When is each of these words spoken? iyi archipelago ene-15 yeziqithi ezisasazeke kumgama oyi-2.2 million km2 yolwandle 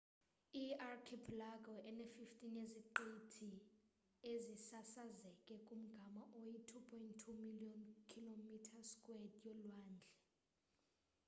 iyi 0.59 0.73
archipelago 0.91 1.73
ene-15 1.89 2.41
yeziqithi 2.55 3.49
ezisasazeke 4.31 5.55
kumgama 5.67 6.21
oyi-2.2 6.39 7.13
million 7.43 7.79
km2 8.09 9.03
yolwandle 9.43 10.09